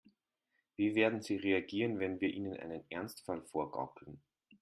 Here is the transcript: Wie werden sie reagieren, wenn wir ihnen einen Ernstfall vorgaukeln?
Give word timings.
Wie 0.77 0.95
werden 0.95 1.21
sie 1.21 1.35
reagieren, 1.35 1.99
wenn 1.99 2.19
wir 2.21 2.29
ihnen 2.33 2.57
einen 2.57 2.83
Ernstfall 2.89 3.43
vorgaukeln? 3.43 4.19